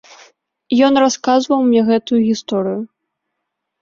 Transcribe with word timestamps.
Ён 0.87 0.93
расказваў 1.03 1.59
мне 1.67 1.81
гэтую 1.93 2.19
гісторыю. 2.29 2.81